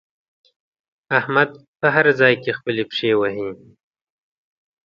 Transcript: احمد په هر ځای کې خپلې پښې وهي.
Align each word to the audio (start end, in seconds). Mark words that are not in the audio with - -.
احمد 1.19 1.49
په 1.79 1.87
هر 1.95 2.05
ځای 2.19 2.33
کې 2.43 2.51
خپلې 2.59 2.83
پښې 2.89 3.11
وهي. 3.19 3.47